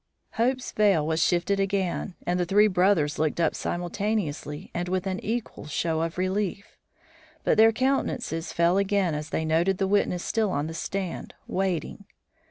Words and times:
Hope's 0.31 0.71
veil 0.71 1.05
was 1.05 1.23
shifted 1.23 1.59
again, 1.59 2.15
and 2.25 2.39
the 2.39 2.45
three 2.47 2.67
brothers 2.67 3.19
looked 3.19 3.39
up 3.39 3.53
simultaneously 3.53 4.71
and 4.73 4.89
with 4.89 5.05
an 5.05 5.19
equal 5.23 5.67
show 5.67 6.01
of 6.01 6.17
relief. 6.17 6.75
But 7.43 7.57
their 7.57 7.71
countenances 7.71 8.51
fell 8.51 8.79
again 8.79 9.13
as 9.13 9.29
they 9.29 9.45
noted 9.45 9.77
the 9.77 9.85
witness 9.85 10.23
still 10.23 10.49
on 10.49 10.65
the 10.65 10.73
stand 10.73 11.35
waiting. 11.45 12.05